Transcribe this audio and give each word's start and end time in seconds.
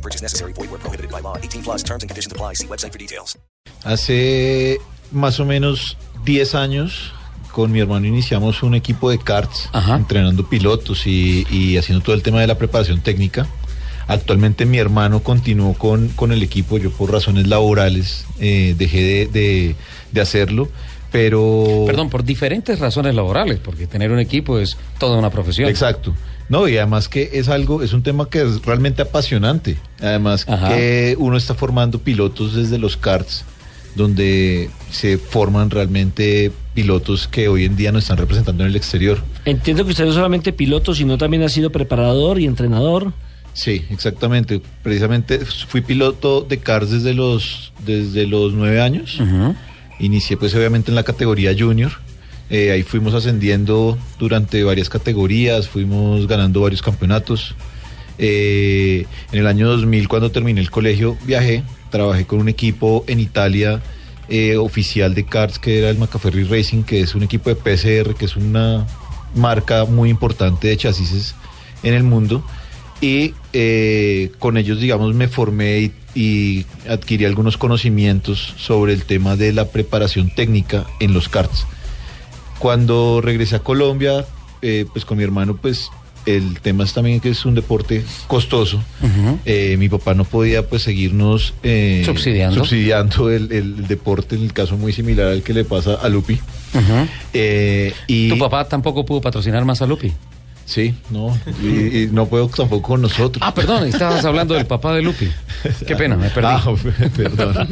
No 0.00 0.02
purchase 0.02 0.22
necessary. 0.22 0.52
Void 0.54 0.70
where 0.70 0.78
prohibited 0.80 1.10
by 1.10 1.20
law. 1.20 1.36
18 1.36 1.62
plus 1.62 1.82
terms 1.84 2.02
and 2.02 2.08
conditions 2.08 2.32
apply. 2.32 2.54
See 2.54 2.66
website 2.66 2.92
for 2.92 2.98
details. 2.98 3.36
Hace 3.84 4.78
más 5.12 5.38
o 5.40 5.44
menos 5.44 5.96
10 6.24 6.54
años 6.54 7.12
con 7.52 7.70
mi 7.72 7.80
hermano 7.80 8.06
iniciamos 8.06 8.62
un 8.62 8.74
equipo 8.74 9.10
de 9.10 9.18
karts, 9.18 9.68
Ajá. 9.72 9.96
entrenando 9.96 10.48
pilotos 10.48 11.06
y, 11.06 11.44
y 11.50 11.76
haciendo 11.76 12.02
todo 12.02 12.14
el 12.14 12.22
tema 12.22 12.40
de 12.40 12.46
la 12.46 12.56
preparación 12.56 13.00
técnica. 13.02 13.46
Actualmente 14.06 14.64
mi 14.66 14.78
hermano 14.78 15.22
continuó 15.22 15.74
con, 15.74 16.08
con 16.10 16.32
el 16.32 16.42
equipo, 16.42 16.78
yo 16.78 16.90
por 16.92 17.12
razones 17.12 17.46
laborales 17.48 18.24
eh, 18.38 18.74
dejé 18.78 19.02
de, 19.02 19.26
de- 19.26 19.76
de 20.12 20.20
hacerlo, 20.20 20.68
pero... 21.12 21.84
Perdón, 21.86 22.08
por 22.08 22.24
diferentes 22.24 22.78
razones 22.78 23.14
laborales, 23.14 23.58
porque 23.58 23.86
tener 23.86 24.10
un 24.12 24.18
equipo 24.20 24.58
es 24.58 24.76
toda 24.98 25.18
una 25.18 25.30
profesión. 25.30 25.68
Exacto. 25.68 26.14
No, 26.50 26.66
y 26.66 26.76
además 26.76 27.08
que 27.08 27.30
es 27.34 27.48
algo, 27.48 27.80
es 27.80 27.92
un 27.92 28.02
tema 28.02 28.28
que 28.28 28.42
es 28.42 28.62
realmente 28.62 29.02
apasionante. 29.02 29.78
Además 30.00 30.44
Ajá. 30.48 30.68
que 30.68 31.14
uno 31.18 31.36
está 31.36 31.54
formando 31.54 32.00
pilotos 32.00 32.56
desde 32.56 32.76
los 32.76 32.96
karts, 32.96 33.44
donde 33.94 34.68
se 34.90 35.16
forman 35.16 35.70
realmente 35.70 36.50
pilotos 36.74 37.28
que 37.28 37.46
hoy 37.46 37.66
en 37.66 37.76
día 37.76 37.92
nos 37.92 38.02
están 38.02 38.18
representando 38.18 38.64
en 38.64 38.70
el 38.70 38.76
exterior. 38.76 39.22
Entiendo 39.44 39.84
que 39.84 39.92
usted 39.92 40.04
no 40.04 40.12
solamente 40.12 40.52
piloto, 40.52 40.92
sino 40.92 41.16
también 41.18 41.44
ha 41.44 41.48
sido 41.48 41.70
preparador 41.70 42.40
y 42.40 42.46
entrenador. 42.46 43.12
Sí, 43.52 43.84
exactamente. 43.90 44.60
Precisamente 44.82 45.38
fui 45.44 45.82
piloto 45.82 46.40
de 46.40 46.58
karts 46.58 46.90
desde 46.90 47.14
los, 47.14 47.72
desde 47.86 48.26
los 48.26 48.54
nueve 48.54 48.80
años. 48.80 49.20
Ujú. 49.20 49.54
Inicié 50.00 50.36
pues 50.36 50.52
obviamente 50.56 50.90
en 50.90 50.96
la 50.96 51.04
categoría 51.04 51.54
junior. 51.56 51.92
Eh, 52.50 52.72
ahí 52.72 52.82
fuimos 52.82 53.14
ascendiendo 53.14 53.96
durante 54.18 54.64
varias 54.64 54.88
categorías, 54.88 55.68
fuimos 55.68 56.26
ganando 56.26 56.60
varios 56.62 56.82
campeonatos. 56.82 57.54
Eh, 58.18 59.06
en 59.32 59.38
el 59.38 59.46
año 59.46 59.68
2000 59.68 60.08
cuando 60.08 60.30
terminé 60.30 60.60
el 60.60 60.70
colegio 60.70 61.16
viajé, 61.24 61.62
trabajé 61.90 62.26
con 62.26 62.38
un 62.38 62.50
equipo 62.50 63.02
en 63.06 63.18
Italia 63.18 63.80
eh, 64.28 64.58
oficial 64.58 65.14
de 65.14 65.24
karts 65.24 65.58
que 65.58 65.78
era 65.78 65.90
el 65.90 65.98
Macaferri 65.98 66.44
Racing, 66.44 66.82
que 66.82 67.00
es 67.00 67.14
un 67.14 67.22
equipo 67.22 67.50
de 67.50 67.56
PCR, 67.56 68.14
que 68.14 68.26
es 68.26 68.36
una 68.36 68.86
marca 69.34 69.86
muy 69.86 70.10
importante 70.10 70.68
de 70.68 70.76
chasis 70.76 71.34
en 71.82 71.94
el 71.94 72.02
mundo. 72.02 72.44
Y 73.00 73.34
eh, 73.52 74.30
con 74.38 74.56
ellos, 74.58 74.78
digamos, 74.78 75.14
me 75.14 75.26
formé 75.26 75.80
y, 75.80 75.92
y 76.14 76.66
adquirí 76.88 77.24
algunos 77.24 77.56
conocimientos 77.56 78.54
sobre 78.58 78.92
el 78.92 79.04
tema 79.04 79.36
de 79.36 79.52
la 79.52 79.66
preparación 79.66 80.30
técnica 80.34 80.86
en 81.00 81.14
los 81.14 81.28
karts. 81.28 81.66
Cuando 82.60 83.20
regresé 83.20 83.56
a 83.56 83.58
Colombia, 83.60 84.24
eh, 84.62 84.84
pues 84.92 85.04
con 85.04 85.18
mi 85.18 85.24
hermano, 85.24 85.56
pues 85.60 85.90
el 86.26 86.60
tema 86.60 86.84
es 86.84 86.92
también 86.92 87.18
que 87.18 87.30
es 87.30 87.46
un 87.46 87.54
deporte 87.54 88.04
costoso. 88.26 88.80
Eh, 89.46 89.76
mi 89.78 89.88
papá 89.88 90.12
no 90.12 90.24
podía 90.24 90.68
pues 90.68 90.82
seguirnos 90.82 91.54
eh, 91.62 92.02
Subsidiando. 92.04 92.56
subsidiando 92.58 93.30
el, 93.30 93.50
el 93.50 93.88
deporte, 93.88 94.36
en 94.36 94.42
el 94.42 94.52
caso 94.52 94.76
muy 94.76 94.92
similar 94.92 95.28
al 95.28 95.42
que 95.42 95.54
le 95.54 95.64
pasa 95.64 95.94
a 95.94 96.08
Lupi. 96.10 96.38
Eh, 97.32 97.92
y 98.06 98.28
Tu 98.28 98.38
papá 98.38 98.68
tampoco 98.68 99.04
pudo 99.06 99.20
patrocinar 99.22 99.64
más 99.64 99.80
a 99.82 99.86
Lupi. 99.86 100.12
Sí, 100.70 100.94
no, 101.10 101.36
y, 101.60 102.02
y 102.04 102.08
no 102.12 102.26
puedo 102.26 102.46
tampoco 102.46 102.82
con 102.90 103.02
nosotros. 103.02 103.42
Ah, 103.44 103.52
perdón, 103.52 103.88
estabas 103.88 104.24
hablando 104.24 104.54
del 104.54 104.66
papá 104.66 104.94
de 104.94 105.02
Lupi. 105.02 105.28
Qué 105.84 105.96
pena, 105.96 106.14
me 106.16 106.30
perdí. 106.30 106.48
Ah, 106.48 106.62
perdón. 107.16 107.68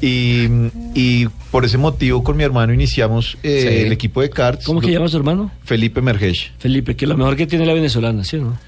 y, 0.00 0.46
y 0.94 1.26
por 1.52 1.64
ese 1.64 1.78
motivo 1.78 2.24
con 2.24 2.36
mi 2.36 2.42
hermano 2.44 2.72
iniciamos 2.72 3.38
eh, 3.42 3.60
Sí. 3.68 3.86
el 3.86 3.92
equipo 3.92 4.20
de 4.22 4.30
karts. 4.30 4.64
¿Cómo 4.64 4.80
que 4.80 4.90
llama 4.90 5.06
su 5.08 5.16
hermano? 5.16 5.50
Felipe 5.64 6.00
Mergesh. 6.00 6.52
Felipe, 6.58 6.96
que 6.96 7.06
lo 7.06 7.16
mejor 7.16 7.36
que 7.36 7.46
tiene 7.46 7.64
la 7.64 7.74
venezolana, 7.74 8.24
¿sí 8.24 8.36
o 8.36 8.42
no? 8.42 8.58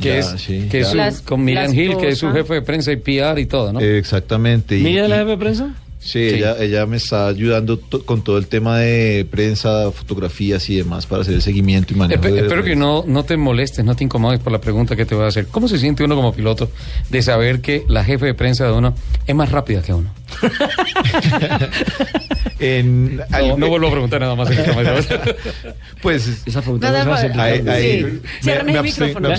que 0.00 0.08
Ya, 0.10 0.18
es, 0.18 0.26
sí, 0.38 0.68
que 0.70 0.80
es 0.80 0.86
ya. 0.86 0.90
su- 0.92 0.96
Las- 0.96 1.20
con 1.20 1.44
Miriam 1.44 1.74
Hill, 1.74 1.96
que 1.98 2.08
es 2.10 2.18
su 2.18 2.30
jefe 2.32 2.54
de 2.54 2.62
prensa 2.62 2.90
y 2.92 2.96
PR 2.96 3.38
y 3.40 3.46
todo, 3.46 3.72
¿no? 3.72 3.80
Eh, 3.80 3.98
exactamente. 3.98 4.78
y- 4.78 4.82
¿Mira 4.82 5.06
y- 5.06 5.08
la 5.08 5.16
jefe 5.16 5.30
de 5.30 5.36
prensa? 5.38 5.74
Sí, 6.02 6.30
Sí. 6.30 6.36
Ella, 6.36 6.56
ella 6.58 6.86
me 6.86 6.96
está 6.96 7.26
ayudando 7.28 7.76
to- 7.78 8.06
con 8.06 8.22
todo 8.24 8.38
el 8.38 8.46
tema 8.46 8.78
de 8.78 9.26
prensa, 9.30 9.90
fotografías 9.92 10.68
y 10.70 10.76
demás 10.76 11.04
para 11.04 11.20
hacer 11.22 11.34
el 11.34 11.42
seguimiento 11.42 11.92
y 11.92 11.96
manejo. 11.96 12.22
Espe- 12.22 12.32
de 12.32 12.40
espero 12.40 12.64
que 12.64 12.74
no, 12.74 13.04
no 13.06 13.22
te 13.24 13.36
molestes, 13.36 13.84
no 13.84 13.94
te 13.94 14.04
incomodes 14.04 14.40
por 14.40 14.50
la 14.50 14.62
pregunta 14.62 14.96
que 14.96 15.04
te 15.04 15.14
voy 15.14 15.24
a 15.24 15.28
hacer. 15.28 15.46
¿Cómo 15.48 15.68
se 15.68 15.78
siente 15.78 16.02
uno 16.02 16.16
como 16.16 16.32
piloto 16.32 16.70
de 17.10 17.20
saber 17.20 17.60
que 17.60 17.84
la 17.86 18.02
jefe 18.02 18.24
de 18.24 18.32
prensa 18.34 18.64
de 18.64 18.72
uno 18.72 18.94
es 19.26 19.34
más 19.34 19.50
rápida 19.52 19.82
que 19.82 19.92
uno? 19.92 20.10
En, 22.60 23.16
No, 23.16 23.22
al- 23.32 23.58
no 23.58 23.68
vuelvo 23.68 23.88
a 23.88 23.90
preguntar 23.90 24.20
nada 24.20 24.34
más. 24.34 24.50
en 24.50 24.58
esta 24.58 24.74
mesa. 24.92 25.20
Pues 26.02 26.42
Esa 26.46 26.62
pregunta 26.62 26.90
Nada 26.90 27.04
no 27.04 27.16
se 27.18 27.28
más. 27.28 27.38
hace. 27.38 27.40
ahí, 27.40 27.68
ahí 27.68 28.00
Sí. 28.00 28.20
me- 28.46 28.52
el 28.52 28.64
me 28.64 28.72
abste- 28.78 28.82
micrófono. 29.06 29.28
me 29.28 29.34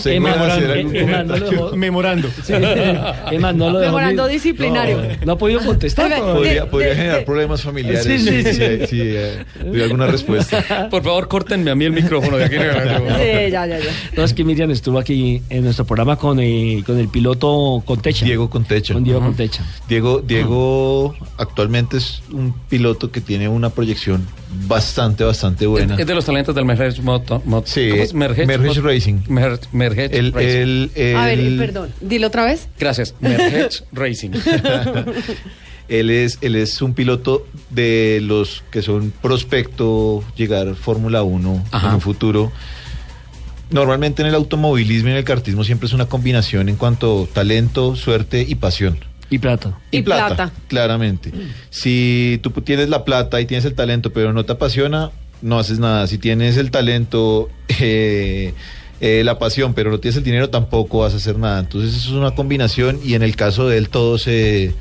dejó- 1.39 1.75
Memorando. 1.75 2.29
Sí. 2.43 2.53
Emma, 3.31 3.51
no 3.53 3.69
lo 3.71 3.79
Memorando 3.79 4.27
disciplinario. 4.27 4.97
No, 4.97 5.25
no 5.25 5.31
ha 5.33 5.37
podido 5.37 5.61
contestar. 5.61 6.11
Podría, 6.19 6.69
podría 6.69 6.95
generar 6.95 7.25
problemas 7.25 7.61
familiares 7.61 8.03
Sí, 8.03 8.19
sí, 8.19 8.43
si, 8.43 8.43
sí. 8.43 8.77
si- 8.81 8.87
si, 8.87 9.01
eh, 9.01 9.45
doy 9.65 9.81
alguna 9.81 10.07
respuesta. 10.07 10.87
Por 10.91 11.03
favor, 11.03 11.27
córtenme 11.27 11.71
a 11.71 11.75
mí 11.75 11.85
el 11.85 11.93
micrófono 11.93 12.37
de 12.37 12.45
aquí. 12.45 12.55
Sí, 12.57 13.51
ya, 13.51 13.65
ya, 13.65 13.79
ya. 13.79 13.91
No, 14.15 14.23
es 14.23 14.33
que 14.33 14.43
Miriam 14.43 14.69
estuvo 14.71 14.99
aquí 14.99 15.41
en 15.49 15.63
nuestro 15.63 15.85
programa 15.85 16.15
con, 16.17 16.39
eh, 16.39 16.83
con 16.85 16.99
el 16.99 17.07
piloto 17.07 17.81
Contecha. 17.85 18.25
Diego 18.25 18.49
Contecha. 18.49 18.93
Con 18.93 19.03
Diego. 19.03 19.19
Contecha. 19.21 19.63
Diego, 19.87 20.21
Diego 20.21 21.15
actualmente 21.37 21.97
es 21.97 22.21
un 22.31 22.53
piloto 22.69 23.10
que 23.11 23.22
tiene 23.22 23.47
una 23.49 23.69
proyección 23.69 24.25
bastante, 24.67 25.23
bastante 25.23 25.67
buena. 25.67 25.95
Es 25.97 26.05
de 26.07 26.16
los 26.16 26.25
talentos 26.25 26.55
del 26.55 26.66
Mergech 26.66 26.99
Moto. 27.01 27.41
Mo- 27.45 27.63
Sí, 27.66 27.89
¿cómo 27.89 28.01
es? 28.03 28.13
Moto- 28.13 28.81
Racing. 28.81 29.19
Mer- 29.27 29.59
Mergech 29.72 30.13
El- 30.13 30.33
Racing. 30.33 30.89
el- 30.95 31.16
A 31.16 31.25
ver, 31.25 31.39
el- 31.39 31.57
perdón, 31.57 31.89
dilo 32.01 32.27
otra 32.27 32.45
vez. 32.45 32.67
Gracias. 32.79 33.13
Mergech 33.19 33.83
Racing. 33.91 34.31
Él 35.89 36.09
es, 36.09 36.38
él 36.41 36.55
es 36.55 36.81
un 36.81 36.94
piloto 36.94 37.45
de 37.69 38.19
los 38.23 38.63
que 38.72 38.81
son 38.81 39.11
prospecto 39.22 40.23
llegar 40.38 40.69
a 40.69 40.73
Fórmula 40.75 41.22
1 41.23 41.66
Ajá. 41.72 41.89
en 41.89 41.93
un 41.95 42.01
futuro. 42.01 42.49
Normalmente 43.72 44.22
en 44.22 44.29
el 44.29 44.35
automovilismo 44.35 45.09
y 45.09 45.11
en 45.11 45.17
el 45.17 45.23
kartismo 45.25 45.63
siempre 45.66 45.88
es 45.88 45.93
una 45.93 46.05
combinación 46.05 46.69
en 46.69 46.78
cuanto 46.78 47.28
talento, 47.33 47.95
suerte 47.97 48.45
y 48.47 48.55
pasión. 48.55 48.99
Y 49.31 49.39
plata. 49.39 49.79
Y 49.91 50.01
plata. 50.01 50.51
Claramente. 50.67 51.31
Si 51.69 52.37
tú 52.43 52.51
tienes 52.51 52.89
la 52.89 53.05
plata 53.05 53.39
y 53.39 53.45
tienes 53.45 53.63
el 53.63 53.73
talento, 53.73 54.11
pero 54.11 54.33
no 54.33 54.43
te 54.43 54.51
apasiona, 54.51 55.09
no 55.41 55.57
haces 55.57 55.79
nada. 55.79 56.05
Si 56.07 56.17
tienes 56.17 56.57
el 56.57 56.69
talento, 56.69 57.49
eh, 57.79 58.53
eh, 58.99 59.23
la 59.23 59.39
pasión, 59.39 59.73
pero 59.73 59.89
no 59.89 60.01
tienes 60.01 60.17
el 60.17 60.23
dinero, 60.23 60.49
tampoco 60.49 60.99
vas 60.99 61.13
a 61.13 61.17
hacer 61.17 61.39
nada. 61.39 61.61
Entonces 61.61 61.95
eso 61.95 62.09
es 62.09 62.15
una 62.15 62.31
combinación 62.31 62.99
y 63.05 63.13
en 63.13 63.23
el 63.23 63.37
caso 63.37 63.69
de 63.69 63.77
él 63.77 63.87
todo 63.87 64.17
se, 64.17 64.73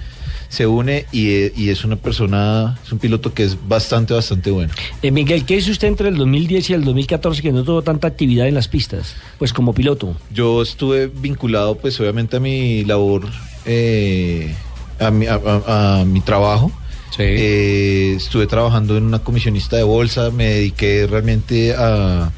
se 0.48 0.66
une 0.66 1.06
y, 1.12 1.28
y 1.58 1.68
es 1.68 1.84
una 1.84 1.94
persona, 1.94 2.76
es 2.84 2.90
un 2.90 2.98
piloto 2.98 3.32
que 3.32 3.44
es 3.44 3.56
bastante, 3.68 4.14
bastante 4.14 4.50
bueno. 4.50 4.72
Eh, 5.00 5.12
Miguel, 5.12 5.44
¿qué 5.44 5.58
hizo 5.58 5.70
usted 5.70 5.86
entre 5.86 6.08
el 6.08 6.16
2010 6.16 6.70
y 6.70 6.74
el 6.74 6.84
2014 6.84 7.40
que 7.40 7.52
no 7.52 7.62
tuvo 7.62 7.82
tanta 7.82 8.08
actividad 8.08 8.48
en 8.48 8.54
las 8.54 8.66
pistas? 8.66 9.14
Pues 9.38 9.52
como 9.52 9.72
piloto. 9.72 10.16
Yo 10.34 10.60
estuve 10.60 11.06
vinculado, 11.06 11.76
pues 11.76 12.00
obviamente 12.00 12.36
a 12.36 12.40
mi 12.40 12.84
labor, 12.84 13.22
eh, 13.64 14.54
a, 14.98 15.10
mi, 15.10 15.26
a- 15.26 15.40
a- 15.44 16.00
a 16.00 16.04
mi 16.04 16.20
trabajo. 16.20 16.70
Sí. 17.16 17.22
Eh, 17.26 18.14
estuve 18.16 18.46
trabajando 18.46 18.96
en 18.96 19.04
una 19.04 19.18
comisionista 19.18 19.76
de 19.76 19.82
bolsa, 19.82 20.30
me 20.30 20.46
dediqué 20.46 21.06
realmente 21.06 21.74
a, 21.76 22.30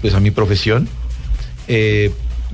pues, 0.00 0.14
a 0.14 0.20
mi 0.20 0.30
profesión. 0.30 0.88
Eh, 1.68 2.10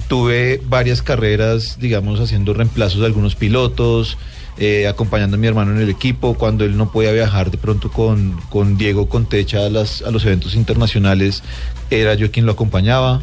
tuve 0.08 0.60
varias 0.68 1.02
carreras, 1.02 1.78
digamos, 1.80 2.20
haciendo 2.20 2.52
reemplazos 2.54 3.00
de 3.00 3.06
algunos 3.06 3.34
pilotos, 3.34 4.18
eh, 4.58 4.86
acompañando 4.88 5.36
a 5.36 5.38
mi 5.40 5.46
hermano 5.46 5.72
en 5.72 5.78
el 5.82 5.88
equipo, 5.90 6.34
cuando 6.34 6.64
él 6.64 6.76
no 6.76 6.90
podía 6.90 7.12
viajar 7.12 7.50
de 7.50 7.58
pronto 7.58 7.90
con, 7.90 8.38
con 8.50 8.76
Diego 8.76 9.08
Contecha 9.08 9.64
a, 9.66 9.70
las, 9.70 10.02
a 10.02 10.10
los 10.10 10.24
eventos 10.24 10.54
internacionales, 10.54 11.42
era 11.90 12.14
yo 12.14 12.30
quien 12.30 12.46
lo 12.46 12.52
acompañaba. 12.52 13.22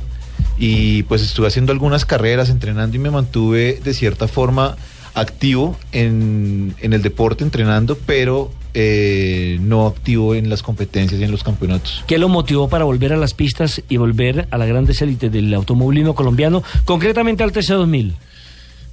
Y 0.58 1.04
pues 1.04 1.22
estuve 1.22 1.48
haciendo 1.48 1.72
algunas 1.72 2.06
carreras, 2.06 2.50
entrenando 2.50 2.96
y 2.96 3.00
me 3.00 3.12
mantuve 3.12 3.80
de 3.84 3.94
cierta 3.94 4.28
forma 4.28 4.76
activo 5.14 5.78
en, 5.92 6.76
en 6.82 6.94
el 6.94 7.02
deporte, 7.02 7.44
entrenando, 7.44 7.98
pero 8.06 8.52
eh, 8.76 9.60
no 9.62 9.86
activo 9.86 10.34
en 10.34 10.50
las 10.50 10.64
competencias 10.64 11.22
y 11.22 11.24
en 11.24 11.32
los 11.32 11.44
campeonatos. 11.44 12.04
¿Qué 12.08 12.18
lo 12.18 12.28
motivó 12.28 12.70
para 12.70 12.86
volver 12.86 13.14
a 13.14 13.18
las 13.18 13.36
pistas 13.36 13.84
y 13.88 13.98
volver 13.98 14.48
a 14.50 14.58
las 14.58 14.68
grandes 14.68 15.02
élites 15.02 15.32
del 15.32 15.54
automovilismo 15.54 16.16
colombiano, 16.16 16.64
concretamente 16.86 17.44
al 17.44 17.52
TC2000? 17.52 18.14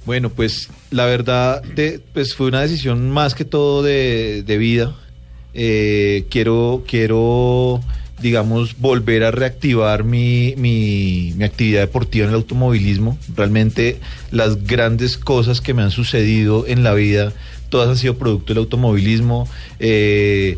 Bueno, 0.05 0.29
pues 0.29 0.69
la 0.91 1.05
verdad, 1.05 1.63
de, 1.63 1.99
pues 2.13 2.35
fue 2.35 2.47
una 2.47 2.61
decisión 2.61 3.09
más 3.09 3.33
que 3.33 3.45
todo 3.45 3.81
de, 3.81 4.43
de 4.43 4.57
vida. 4.57 4.95
Eh, 5.53 6.25
quiero, 6.29 6.83
quiero, 6.87 7.81
digamos, 8.21 8.77
volver 8.77 9.23
a 9.23 9.31
reactivar 9.31 10.03
mi, 10.03 10.53
mi, 10.57 11.33
actividad 11.43 11.81
deportiva 11.81 12.25
en 12.25 12.29
el 12.29 12.35
automovilismo. 12.35 13.17
Realmente 13.35 13.99
las 14.31 14.65
grandes 14.65 15.17
cosas 15.17 15.61
que 15.61 15.73
me 15.73 15.81
han 15.81 15.91
sucedido 15.91 16.65
en 16.67 16.83
la 16.83 16.93
vida, 16.93 17.33
todas 17.69 17.89
han 17.89 17.97
sido 17.97 18.17
producto 18.17 18.53
del 18.53 18.59
automovilismo. 18.59 19.47
Eh, 19.79 20.57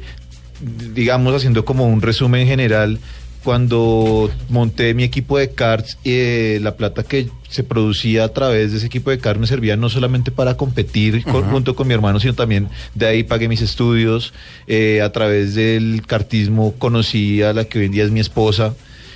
digamos, 0.93 1.33
haciendo 1.35 1.65
como 1.65 1.87
un 1.87 2.01
resumen 2.01 2.47
general, 2.47 2.99
cuando 3.43 4.29
monté 4.49 4.93
mi 4.93 5.03
equipo 5.03 5.37
de 5.37 5.51
karts, 5.51 5.97
eh, 6.05 6.59
la 6.61 6.75
plata 6.75 7.03
que 7.03 7.29
se 7.49 7.63
producía 7.63 8.23
a 8.23 8.29
través 8.29 8.71
de 8.71 8.77
ese 8.77 8.87
equipo 8.87 9.11
de 9.11 9.19
karts 9.19 9.39
me 9.39 9.47
servía 9.47 9.75
no 9.77 9.89
solamente 9.89 10.31
para 10.31 10.55
competir 10.57 11.23
con- 11.23 11.43
junto 11.51 11.75
con 11.75 11.87
mi 11.87 11.93
hermano, 11.93 12.19
sino 12.19 12.33
también 12.33 12.69
de 12.95 13.05
ahí 13.05 13.23
pagué 13.23 13.47
mis 13.47 13.61
estudios. 13.61 14.33
eh, 14.67 15.01
a 15.01 15.11
través 15.11 15.55
del 15.55 16.03
kartismo 16.07 16.73
conocí 16.77 17.41
a 17.41 17.51
la 17.53 17.65
que 17.65 17.79
hoy 17.79 17.85
en 17.85 17.91
día 17.91 18.03
es 18.05 18.11
mi 18.11 18.19
esposa. 18.21 18.73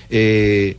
eh, 0.09 0.77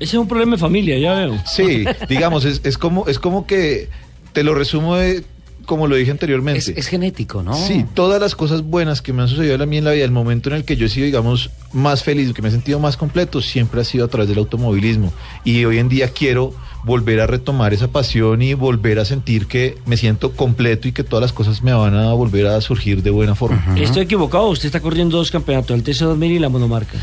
Ese 0.00 0.16
es 0.16 0.20
un 0.20 0.28
problema 0.28 0.52
de 0.52 0.58
familia, 0.58 0.98
ya 0.98 1.14
veo. 1.14 1.38
sí, 1.46 1.84
digamos, 2.08 2.44
es, 2.44 2.60
es 2.64 2.78
como, 2.78 3.06
es 3.08 3.18
como 3.18 3.46
que 3.46 3.88
te 4.32 4.42
lo 4.44 4.54
resumo 4.54 4.96
de, 4.96 5.24
como 5.68 5.86
lo 5.86 5.96
dije 5.96 6.10
anteriormente. 6.10 6.58
Es, 6.58 6.68
es 6.68 6.86
genético, 6.88 7.42
¿no? 7.42 7.54
Sí, 7.54 7.84
todas 7.92 8.18
las 8.20 8.34
cosas 8.34 8.62
buenas 8.62 9.02
que 9.02 9.12
me 9.12 9.20
han 9.20 9.28
sucedido 9.28 9.62
a 9.62 9.66
mí 9.66 9.76
en 9.76 9.84
la 9.84 9.92
vida, 9.92 10.02
el 10.02 10.10
momento 10.10 10.48
en 10.48 10.56
el 10.56 10.64
que 10.64 10.76
yo 10.76 10.86
he 10.86 10.88
sido, 10.88 11.04
digamos, 11.04 11.50
más 11.74 12.02
feliz, 12.02 12.32
que 12.32 12.40
me 12.40 12.48
he 12.48 12.50
sentido 12.50 12.80
más 12.80 12.96
completo, 12.96 13.42
siempre 13.42 13.82
ha 13.82 13.84
sido 13.84 14.06
a 14.06 14.08
través 14.08 14.30
del 14.30 14.38
automovilismo. 14.38 15.12
Y 15.44 15.66
hoy 15.66 15.78
en 15.78 15.90
día 15.90 16.08
quiero 16.08 16.54
volver 16.84 17.20
a 17.20 17.26
retomar 17.26 17.74
esa 17.74 17.88
pasión 17.88 18.40
y 18.40 18.54
volver 18.54 18.98
a 18.98 19.04
sentir 19.04 19.46
que 19.46 19.76
me 19.84 19.98
siento 19.98 20.32
completo 20.32 20.88
y 20.88 20.92
que 20.92 21.04
todas 21.04 21.20
las 21.20 21.32
cosas 21.34 21.62
me 21.62 21.74
van 21.74 21.94
a 21.94 22.14
volver 22.14 22.46
a 22.46 22.58
surgir 22.62 23.02
de 23.02 23.10
buena 23.10 23.34
forma. 23.34 23.76
Estoy 23.76 24.04
equivocado, 24.04 24.48
usted 24.48 24.66
está 24.66 24.80
corriendo 24.80 25.18
dos 25.18 25.30
campeonatos, 25.30 25.76
el 25.76 25.84
TC2000 25.84 26.30
y 26.30 26.38
la 26.38 26.48
monomarca. 26.48 26.98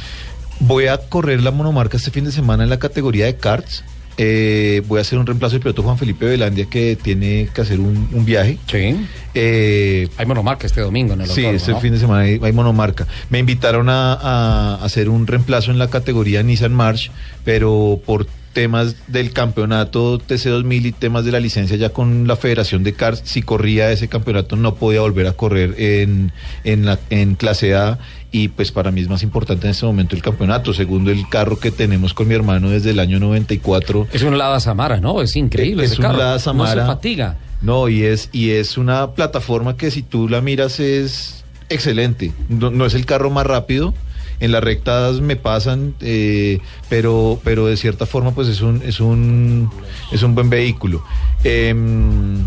Voy 0.60 0.88
a 0.88 0.98
correr 0.98 1.44
la 1.44 1.52
monomarca 1.52 1.98
este 1.98 2.10
fin 2.10 2.26
de 2.26 2.32
semana 2.32 2.64
en 2.64 2.72
la 2.72 2.80
categoría 2.80 3.26
de 3.26 3.36
karts. 3.38 3.84
Eh, 4.18 4.82
voy 4.88 5.00
a 5.00 5.02
hacer 5.02 5.20
un 5.20 5.26
reemplazo 5.26 5.54
del 5.54 5.62
piloto 5.62 5.84
Juan 5.84 5.98
Felipe 5.98 6.26
Velandia 6.26 6.66
que 6.68 6.96
tiene 6.96 7.50
que 7.54 7.62
hacer 7.62 7.80
un, 7.80 8.08
un 8.14 8.24
viaje. 8.26 8.58
Sí. 8.72 8.96
Eh, 9.34 10.08
Hay 10.18 10.26
monomarca 10.26 10.66
este 10.68 10.80
domingo 10.82 11.14
en 11.14 11.22
el 11.22 11.28
Sí, 11.28 11.44
este 11.46 11.72
¿no? 11.72 11.82
fin 11.82 11.92
de 11.94 12.00
semana 12.00 12.22
hay, 12.24 12.40
hay 12.42 12.52
monomarca. 12.54 13.08
Me 13.30 13.40
invitaron 13.40 13.90
a, 13.90 14.14
a 14.14 14.76
hacer 14.86 15.10
un 15.10 15.28
reemplazo 15.28 15.72
en 15.72 15.80
la 15.80 15.90
categoría 15.90 16.42
Nissan 16.44 16.74
March, 16.74 17.12
pero 17.44 18.00
por 18.06 18.26
temas 18.56 18.96
del 19.08 19.34
campeonato 19.34 20.18
TC2000 20.18 20.86
y 20.86 20.92
temas 20.94 21.26
de 21.26 21.32
la 21.34 21.42
licencia 21.42 21.76
ya 21.76 21.90
con 21.90 22.26
la 22.26 22.38
Federación 22.38 22.84
de 22.84 22.94
Cars, 22.94 23.22
si 23.26 23.42
corría 23.42 23.92
ese 23.92 24.08
campeonato 24.08 24.56
no 24.56 24.76
podía 24.76 25.02
volver 25.02 25.28
a 25.28 25.34
correr 25.34 25.76
en, 25.78 26.32
en, 26.64 26.86
la, 26.86 26.98
en 27.10 27.36
clase 27.36 27.76
A 27.76 28.00
y 28.32 28.48
pues 28.48 28.72
para 28.72 28.92
mí 28.92 29.02
es 29.02 29.10
más 29.10 29.24
importante 29.24 29.68
en 29.68 29.72
este 29.72 29.86
momento 29.86 30.16
el 30.16 30.22
campeonato, 30.22 30.74
segundo 30.74 31.12
el 31.12 31.28
carro 31.28 31.60
que 31.60 31.70
tenemos 31.72 32.14
con 32.14 32.28
mi 32.30 32.34
hermano 32.34 32.70
desde 32.70 32.92
el 32.92 33.00
año 33.00 33.20
94. 33.20 34.08
Es 34.14 34.24
un 34.24 34.38
Lada 34.38 34.60
Samara, 34.62 35.00
¿no? 35.02 35.22
Es 35.22 35.36
increíble 35.36 35.84
Es 35.84 35.92
ese 35.92 36.02
un 36.02 36.08
carro. 36.08 36.18
Lada 36.20 36.34
No 36.34 36.40
Samara. 36.40 36.82
se 36.82 36.88
fatiga. 36.88 37.38
No, 37.62 37.90
y 37.90 38.04
es, 38.04 38.30
y 38.32 38.52
es 38.52 38.78
una 38.78 39.12
plataforma 39.12 39.76
que 39.78 39.92
si 39.92 40.02
tú 40.02 40.28
la 40.30 40.42
miras 40.42 40.80
es 40.80 41.44
excelente. 41.70 42.32
No, 42.50 42.72
no 42.72 42.86
es 42.86 42.94
el 42.94 43.06
carro 43.06 43.30
más 43.30 43.46
rápido. 43.46 43.94
En 44.40 44.52
las 44.52 44.64
rectas 44.64 45.22
me 45.22 45.36
pasan, 45.36 45.96
eh, 46.02 46.60
pero, 46.90 47.40
pero 47.44 47.66
de 47.68 47.78
cierta 47.78 48.06
forma, 48.06 48.32
pues 48.36 48.48
es 48.50 48.62
un, 48.62 48.82
es 48.86 49.00
un, 49.00 49.70
es 50.12 50.24
un 50.24 50.36
buen 50.36 50.50
vehículo. 50.50 51.04
Em, 51.44 52.46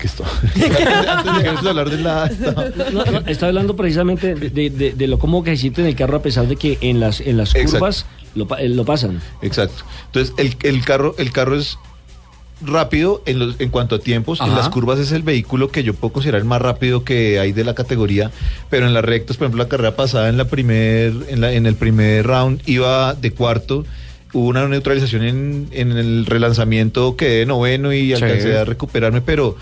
¿Qué 0.00 0.06
esto? 0.08 0.24
Antes 1.08 1.36
de 1.36 1.42
que 1.42 1.68
hablar 1.68 1.88
de 1.90 1.98
la. 1.98 2.30
No, 2.92 3.04
no, 3.04 3.18
está 3.26 3.46
hablando 3.46 3.76
precisamente 3.76 4.34
de, 4.34 4.50
de- 4.50 4.70
de- 4.70 4.92
de 4.94 5.06
lo 5.06 5.18
cómodo 5.18 5.44
que 5.44 5.50
se 5.52 5.58
siente 5.62 5.80
en 5.82 5.86
el 5.88 5.94
carro 5.94 6.16
a 6.16 6.22
pesar 6.22 6.48
de 6.48 6.56
que 6.56 6.78
en 6.80 6.98
las, 6.98 7.20
en 7.20 7.36
las 7.36 7.52
curvas 7.54 8.06
lo, 8.34 8.48
eh, 8.58 8.68
lo 8.68 8.84
pasan. 8.84 9.20
Exacto. 9.42 9.84
Entonces, 10.06 10.34
el, 10.38 10.56
el 10.62 10.84
carro, 10.84 11.14
el 11.18 11.30
carro 11.30 11.56
es 11.56 11.78
rápido 12.64 13.22
en, 13.26 13.38
los, 13.38 13.60
en 13.60 13.68
cuanto 13.70 13.96
a 13.96 13.98
tiempos. 13.98 14.40
En 14.40 14.54
las 14.54 14.68
curvas 14.68 14.98
es 14.98 15.12
el 15.12 15.22
vehículo 15.22 15.70
que 15.70 15.82
yo 15.82 15.94
puedo 15.94 16.12
considerar 16.12 16.40
el 16.40 16.46
más 16.46 16.62
rápido 16.62 17.04
que 17.04 17.38
hay 17.38 17.52
de 17.52 17.64
la 17.64 17.74
categoría. 17.74 18.30
Pero 18.70 18.86
en 18.86 18.94
las 18.94 19.04
rectas, 19.04 19.36
por 19.36 19.46
ejemplo, 19.46 19.62
la 19.64 19.68
carrera 19.68 19.96
pasada 19.96 20.28
en 20.28 20.36
la 20.36 20.46
primer, 20.46 21.12
en, 21.28 21.40
la, 21.40 21.52
en 21.52 21.66
el 21.66 21.74
primer 21.74 22.26
round 22.26 22.60
iba 22.66 23.14
de 23.14 23.30
cuarto. 23.32 23.84
Hubo 24.34 24.46
una 24.48 24.66
neutralización 24.66 25.24
en, 25.24 25.68
en 25.72 25.92
el 25.92 26.24
relanzamiento, 26.24 27.16
quedé 27.16 27.40
de 27.40 27.46
noveno 27.46 27.92
y 27.92 28.06
Sí. 28.06 28.12
alcancé 28.14 28.56
a 28.56 28.64
recuperarme, 28.64 29.20
pero 29.20 29.56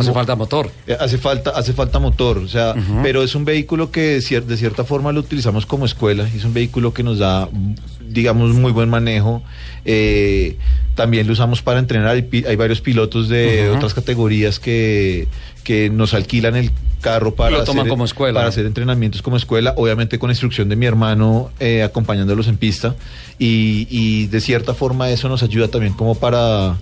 Hace 0.00 0.12
falta 0.12 0.34
motor. 0.34 0.70
eh, 0.86 0.96
Hace 0.98 1.16
falta, 1.18 1.50
hace 1.50 1.72
falta 1.72 1.98
motor, 1.98 2.38
o 2.38 2.48
sea, 2.48 2.74
pero 3.02 3.22
es 3.22 3.34
un 3.34 3.44
vehículo 3.44 3.90
que 3.90 4.18
cier- 4.18 4.44
de 4.44 4.56
cierta 4.56 4.84
forma 4.84 5.12
lo 5.12 5.20
utilizamos 5.20 5.64
como 5.66 5.84
escuela, 5.86 6.28
es 6.34 6.44
un 6.44 6.52
vehículo 6.54 6.92
que 6.92 7.02
nos 7.04 7.18
da, 7.18 7.48
digamos, 8.08 8.50
muy 8.52 8.72
buen 8.72 8.88
manejo. 8.88 9.42
eh, 9.84 10.56
también 10.96 11.26
lo 11.26 11.34
usamos 11.34 11.60
para 11.60 11.78
entrenar, 11.78 12.08
hay, 12.08 12.22
pi- 12.22 12.44
hay 12.46 12.56
varios 12.56 12.80
pilotos 12.80 13.28
de 13.28 13.68
otras 13.68 13.92
categorías 13.92 14.58
que, 14.58 15.28
que 15.62 15.90
nos 15.90 16.14
alquilan 16.14 16.56
el 16.56 16.70
carro 17.02 17.34
para, 17.34 17.50
Lo 17.58 17.64
toman 17.64 17.80
hacer, 17.82 17.90
como 17.90 18.04
escuela. 18.06 18.38
para 18.40 18.48
hacer 18.48 18.64
entrenamientos 18.64 19.20
como 19.20 19.36
escuela, 19.36 19.74
obviamente 19.76 20.18
con 20.18 20.30
instrucción 20.30 20.70
de 20.70 20.76
mi 20.76 20.86
hermano 20.86 21.50
eh, 21.60 21.82
acompañándolos 21.82 22.48
en 22.48 22.56
pista 22.56 22.96
y, 23.38 23.86
y 23.90 24.26
de 24.28 24.40
cierta 24.40 24.72
forma 24.72 25.10
eso 25.10 25.28
nos 25.28 25.42
ayuda 25.42 25.68
también 25.68 25.92
como 25.92 26.14
para 26.14 26.78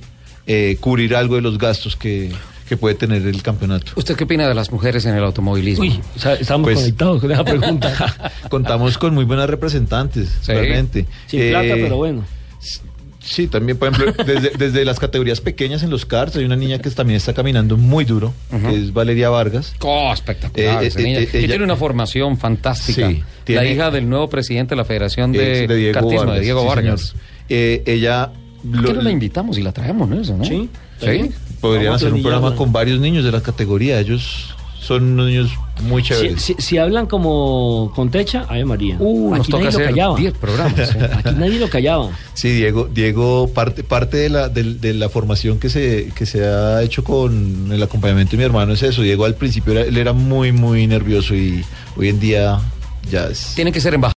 eh, 0.47 0.77
cubrir 0.81 1.17
algo 1.17 1.35
de 1.35 1.43
los 1.43 1.59
gastos 1.59 1.97
que, 1.97 2.31
que 2.69 2.77
puede 2.77 2.95
tener 2.95 3.27
el 3.27 3.43
campeonato. 3.43 3.93
¿Usted 3.97 4.17
qué 4.17 4.25
opina 4.25 4.49
de 4.49 4.55
las 4.55 4.71
mujeres 4.73 5.05
en 5.07 5.15
el 5.17 5.25
automovilismo? 5.25 5.83
Uy, 5.85 6.01
o 6.17 6.19
sea, 6.19 6.35
estamos 6.35 6.67
Pues- 6.67 6.79
conectados 6.81 7.21
con 7.21 7.31
esa 7.33 7.45
pregunta. 7.45 8.33
Contamos 8.49 8.97
con 8.99 9.15
muy 9.15 9.25
buenas 9.25 9.49
representantes, 9.51 10.29
Sí. 10.43 10.53
realmente. 10.53 11.07
Sin 11.27 11.41
Eh, 11.41 11.51
plata, 11.51 11.75
pero 11.75 11.97
bueno. 11.97 12.25
Sí, 13.27 13.47
también, 13.47 13.79
por 13.79 13.89
ejemplo, 13.89 14.25
desde, 14.25 14.51
desde 14.51 14.85
las 14.85 15.01
categorías 15.01 15.41
pequeñas 15.41 15.83
en 15.83 15.89
los 15.89 16.05
karts, 16.05 16.37
hay 16.37 16.45
una 16.45 16.57
niña 16.57 16.79
que 16.81 16.91
también 16.91 17.17
está 17.17 17.33
caminando 17.33 17.79
muy 17.79 18.05
duro, 18.05 18.35
que 18.51 18.75
es 18.77 18.93
Valeria 18.93 19.31
Vargas. 19.31 19.75
Oh, 19.81 20.13
espectacular. 20.13 20.83
Eh, 20.85 20.87
esa 20.89 21.01
eh, 21.01 21.03
niña. 21.05 21.19
eh, 21.21 21.27
que 21.27 21.39
ella- 21.39 21.49
tiene 21.49 21.65
una 21.65 21.77
formación 21.77 22.37
fantástica. 22.37 23.09
Sí, 23.09 23.21
la 23.21 23.25
tiene- 23.45 23.73
hija 23.73 23.91
del 23.91 24.11
nuevo 24.11 24.29
presidente 24.29 24.71
de 24.75 24.77
la 24.77 24.85
Federación 24.85 25.33
de, 25.33 25.67
de 25.67 25.75
Diego 25.77 25.95
Kartismo, 25.95 26.19
Vargas. 26.19 26.35
de 26.37 26.41
Diego 26.43 26.61
sí, 26.61 26.67
Vargas. 26.69 27.15
Eh, 27.49 27.83
ella... 27.87 28.31
¿Por 28.75 28.85
qué 28.87 28.93
no 28.93 29.03
la 29.03 29.11
invitamos 29.11 29.57
y 29.59 29.63
la 29.63 29.73
traemos, 29.73 30.07
no? 30.09 30.21
Eso, 30.21 30.37
¿no? 30.37 30.45
Sí, 30.45 30.69
Sí. 31.01 31.31
Podrían 31.69 31.95
hacer 31.95 32.13
un 32.13 32.23
programa 32.23 32.55
con 32.55 32.73
varios 32.73 33.01
niños 33.01 33.25
de 33.25 33.33
la 33.33 33.41
categoría. 33.43 33.99
Ellos 34.01 34.55
son 34.81 35.03
unos 35.15 35.27
niños 35.29 35.51
muy 35.83 36.03
chéveres. 36.03 36.43
si- 36.43 36.55
si 36.59 36.77
hablan 36.79 37.07
como 37.07 37.91
con 37.97 38.11
Techa, 38.11 38.45
Ave 38.51 38.65
María. 38.67 38.97
Uh, 38.99 39.31
nos 39.31 39.41
Aquí 39.41 39.51
toca 39.51 39.65
nadie 39.65 39.73
lo 39.73 39.79
hacer 39.79 39.91
callaba. 39.95 40.17
10 40.19 40.33
programas. 40.35 40.79
¿eh? 40.95 41.11
Aquí 41.25 41.35
nadie 41.37 41.59
lo 41.59 41.69
callaba. 41.71 42.11
Sí, 42.35 42.51
Diego, 42.51 42.89
Diego, 42.93 43.49
parte, 43.55 43.83
parte 43.83 44.19
de 44.19 44.29
la, 44.29 44.49
de, 44.51 44.93
la 44.95 45.09
formación 45.09 45.59
que 45.59 45.71
se, 45.71 46.11
que 46.15 46.27
se 46.27 46.45
ha 46.47 46.83
hecho 46.83 47.03
con 47.03 47.71
el 47.73 47.83
acompañamiento 47.83 48.33
de 48.33 48.37
mi 48.37 48.45
hermano 48.45 48.75
es 48.75 48.83
eso. 48.83 49.01
Diego 49.03 49.25
al 49.25 49.35
principio 49.37 49.73
era- 49.73 49.83
él 49.83 49.97
era 49.97 50.13
muy, 50.13 50.53
muy 50.53 50.87
nervioso 50.87 51.35
y 51.35 51.65
hoy 51.97 52.11
en 52.11 52.21
día 52.21 52.61
ya 53.11 53.27
es... 53.29 53.53
Tiene 53.55 53.73
que 53.73 53.81
ser 53.81 53.95
embajador. 53.95 54.13